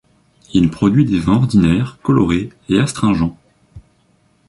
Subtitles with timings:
[0.55, 3.37] Il produit des vins ordinaires, colorés et astringents.